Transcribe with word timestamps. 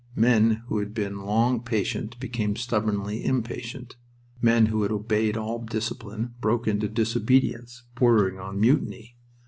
Men 0.15 0.63
who 0.65 0.79
had 0.79 0.95
been 0.95 1.19
long 1.25 1.61
patient 1.61 2.19
became 2.19 2.55
suddenly 2.55 3.23
impatient. 3.23 3.97
Men 4.41 4.65
who 4.65 4.81
had 4.81 4.91
obeyed 4.91 5.37
all 5.37 5.59
discipline 5.63 6.33
broke 6.39 6.67
into 6.67 6.89
disobedience 6.89 7.83
bordering 7.95 8.39
on 8.39 8.59
mutiny. 8.59 9.15